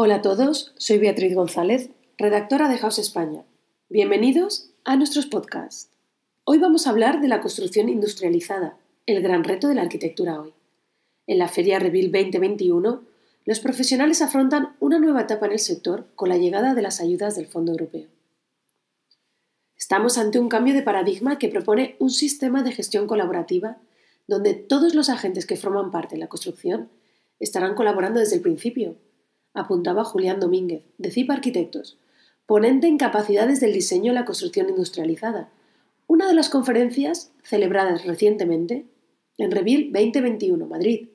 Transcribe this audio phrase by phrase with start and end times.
[0.00, 3.42] Hola a todos, soy Beatriz González, redactora de House España.
[3.88, 5.90] Bienvenidos a nuestros podcasts.
[6.44, 8.76] Hoy vamos a hablar de la construcción industrializada,
[9.06, 10.54] el gran reto de la arquitectura hoy.
[11.26, 13.02] En la Feria Revil 2021,
[13.44, 17.34] los profesionales afrontan una nueva etapa en el sector con la llegada de las ayudas
[17.34, 18.06] del Fondo Europeo.
[19.76, 23.78] Estamos ante un cambio de paradigma que propone un sistema de gestión colaborativa
[24.28, 26.88] donde todos los agentes que forman parte de la construcción
[27.40, 28.94] estarán colaborando desde el principio,
[29.58, 31.98] apuntaba Julián Domínguez, de CIP Arquitectos,
[32.46, 35.50] ponente en capacidades del diseño en la construcción industrializada,
[36.06, 38.86] una de las conferencias celebradas recientemente
[39.36, 41.08] en Revil 2021, Madrid,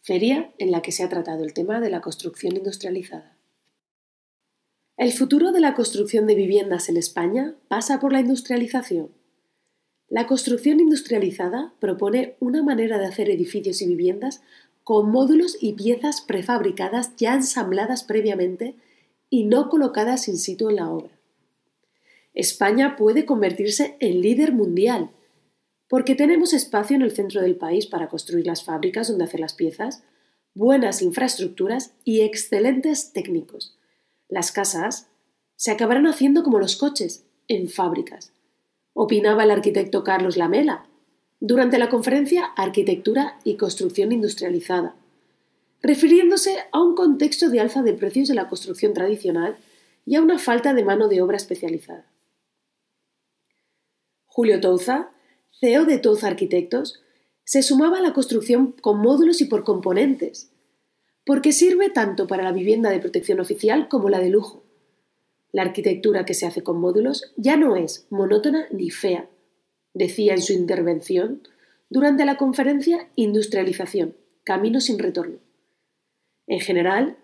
[0.00, 3.36] feria en la que se ha tratado el tema de la construcción industrializada.
[4.96, 9.10] El futuro de la construcción de viviendas en España pasa por la industrialización.
[10.08, 14.42] La construcción industrializada propone una manera de hacer edificios y viviendas
[14.84, 18.74] con módulos y piezas prefabricadas ya ensambladas previamente
[19.30, 21.10] y no colocadas in situ en la obra.
[22.34, 25.10] España puede convertirse en líder mundial,
[25.88, 29.54] porque tenemos espacio en el centro del país para construir las fábricas donde hacer las
[29.54, 30.02] piezas,
[30.54, 33.76] buenas infraestructuras y excelentes técnicos.
[34.28, 35.08] Las casas
[35.56, 38.32] se acabarán haciendo como los coches, en fábricas,
[38.94, 40.86] opinaba el arquitecto Carlos Lamela
[41.44, 44.94] durante la conferencia Arquitectura y Construcción Industrializada,
[45.82, 49.56] refiriéndose a un contexto de alza de precios de la construcción tradicional
[50.06, 52.06] y a una falta de mano de obra especializada.
[54.26, 55.10] Julio Touza,
[55.58, 57.02] CEO de Touza Arquitectos,
[57.42, 60.52] se sumaba a la construcción con módulos y por componentes,
[61.26, 64.62] porque sirve tanto para la vivienda de protección oficial como la de lujo,
[65.50, 69.28] la arquitectura que se hace con módulos ya no es monótona ni fea,
[69.94, 71.42] decía en su intervención
[71.90, 75.38] durante la conferencia Industrialización, Camino sin Retorno.
[76.46, 77.16] En general,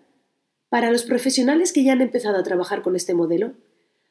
[0.69, 3.53] para los profesionales que ya han empezado a trabajar con este modelo,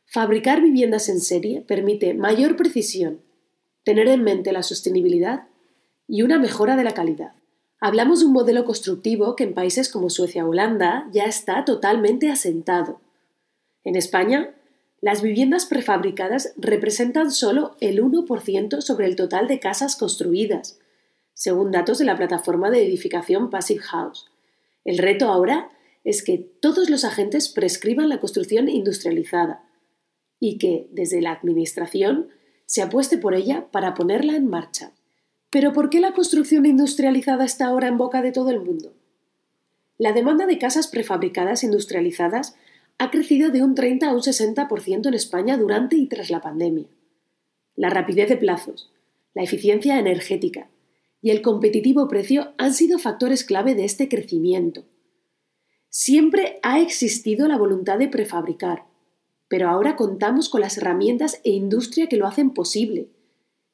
[0.06, 3.20] fabricar viviendas en serie permite mayor precisión,
[3.84, 5.48] tener en mente la sostenibilidad
[6.06, 7.34] y una mejora de la calidad.
[7.80, 12.30] Hablamos de un modelo constructivo que en países como Suecia o Holanda ya está totalmente
[12.30, 13.00] asentado
[13.84, 14.54] en España,
[15.00, 20.78] las viviendas prefabricadas representan solo el 1% sobre el total de casas construidas,
[21.34, 24.26] según datos de la plataforma de edificación Passive House.
[24.84, 25.70] El reto ahora
[26.02, 29.62] es que todos los agentes prescriban la construcción industrializada
[30.40, 32.28] y que, desde la Administración,
[32.66, 34.92] se apueste por ella para ponerla en marcha.
[35.50, 38.94] Pero ¿por qué la construcción industrializada está ahora en boca de todo el mundo?
[39.96, 42.56] La demanda de casas prefabricadas industrializadas
[42.98, 46.88] ha crecido de un 30 a un 60% en España durante y tras la pandemia.
[47.76, 48.92] La rapidez de plazos,
[49.34, 50.68] la eficiencia energética
[51.22, 54.84] y el competitivo precio han sido factores clave de este crecimiento.
[55.88, 58.84] Siempre ha existido la voluntad de prefabricar,
[59.48, 63.08] pero ahora contamos con las herramientas e industria que lo hacen posible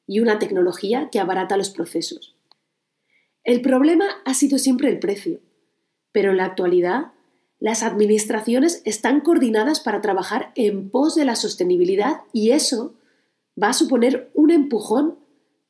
[0.07, 2.35] y una tecnología que abarata los procesos.
[3.43, 5.39] El problema ha sido siempre el precio,
[6.11, 7.14] pero en la actualidad
[7.59, 12.93] las administraciones están coordinadas para trabajar en pos de la sostenibilidad y eso
[13.61, 15.17] va a suponer un empujón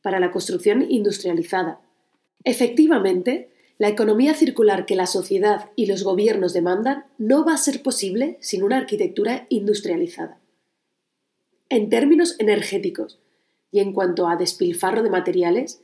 [0.01, 1.79] para la construcción industrializada.
[2.43, 7.83] Efectivamente, la economía circular que la sociedad y los gobiernos demandan no va a ser
[7.83, 10.39] posible sin una arquitectura industrializada.
[11.69, 13.19] En términos energéticos
[13.71, 15.81] y en cuanto a despilfarro de materiales,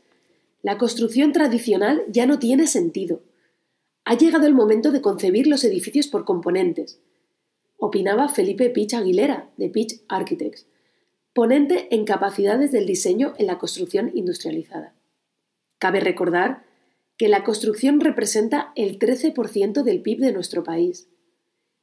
[0.63, 3.21] la construcción tradicional ya no tiene sentido
[4.05, 6.99] ha llegado el momento de concebir los edificios por componentes,
[7.77, 10.67] opinaba Felipe Pich Aguilera, de Pitch Architects,
[11.33, 14.93] ponente en capacidades del diseño en la construcción industrializada.
[15.77, 16.63] Cabe recordar
[17.17, 21.07] que la construcción representa el 13% del PIB de nuestro país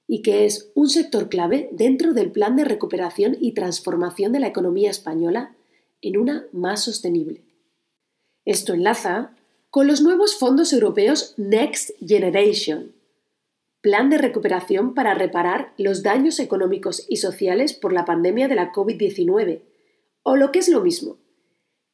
[0.06, 4.48] y que es un sector clave dentro del plan de recuperación y transformación de la
[4.48, 5.54] economía española
[6.00, 7.42] en una más sostenible.
[8.44, 9.36] Esto enlaza
[9.70, 12.94] con los nuevos fondos europeos Next Generation,
[13.82, 18.72] plan de recuperación para reparar los daños económicos y sociales por la pandemia de la
[18.72, 19.62] COVID-19,
[20.22, 21.18] o lo que es lo mismo,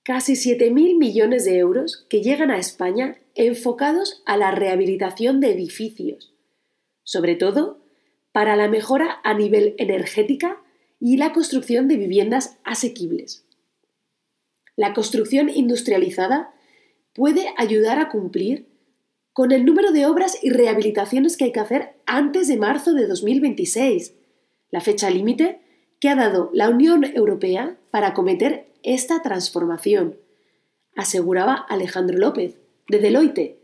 [0.05, 6.33] casi 7.000 millones de euros que llegan a España enfocados a la rehabilitación de edificios,
[7.03, 7.81] sobre todo
[8.31, 10.63] para la mejora a nivel energética
[11.01, 13.45] y la construcción de viviendas asequibles.
[14.77, 16.54] La construcción industrializada
[17.15, 18.67] puede ayudar a cumplir
[19.33, 23.07] con el número de obras y rehabilitaciones que hay que hacer antes de marzo de
[23.07, 24.15] 2026,
[24.71, 25.61] la fecha límite
[26.01, 30.19] que ha dado la Unión Europea para acometer esta transformación,
[30.95, 32.55] aseguraba Alejandro López,
[32.89, 33.59] de Deloitte,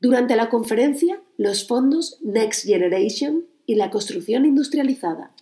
[0.00, 5.32] durante la conferencia los fondos Next Generation y la construcción industrializada.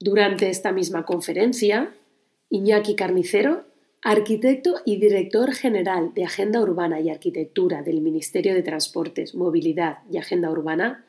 [0.00, 1.94] Durante esta misma conferencia,
[2.50, 3.64] Iñaki Carnicero,
[4.02, 10.18] arquitecto y director general de Agenda Urbana y Arquitectura del Ministerio de Transportes, Movilidad y
[10.18, 11.06] Agenda Urbana,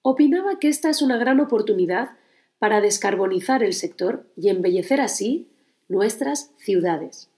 [0.00, 2.16] opinaba que esta es una gran oportunidad
[2.58, 5.50] para descarbonizar el sector y embellecer así
[5.88, 7.28] nuestras ciudades.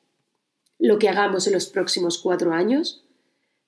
[0.78, 3.04] Lo que hagamos en los próximos cuatro años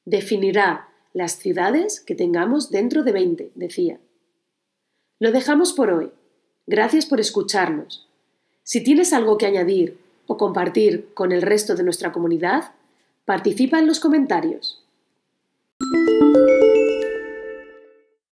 [0.04, 3.98] definirá las ciudades que tengamos dentro de 20, decía.
[5.18, 6.12] Lo dejamos por hoy.
[6.66, 8.08] Gracias por escucharnos.
[8.62, 12.72] Si tienes algo que añadir o compartir con el resto de nuestra comunidad,
[13.24, 14.82] participa en los comentarios.